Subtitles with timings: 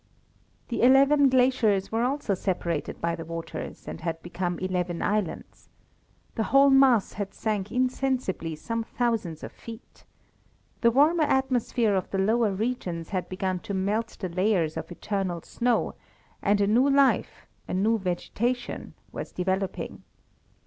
[0.69, 5.69] The eleven glaciers were also separated by the waters, and had become eleven islands.
[6.33, 10.03] The whole mass had sank insensibly some thousands of feet.
[10.81, 15.43] The warmer atmosphere of the lower regions had begun to melt the layers of eternal
[15.43, 15.93] snow,
[16.41, 20.01] and a new life a new vegetation was developing.